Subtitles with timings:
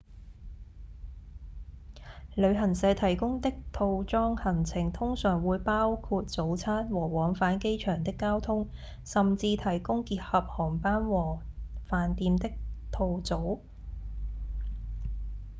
[2.33, 8.67] 旅行社提供的套裝行程通常會包括早餐和往返機場的交通
[9.05, 11.39] 甚至提供結合航班和
[11.87, 12.49] 飯店的
[12.91, 13.59] 套組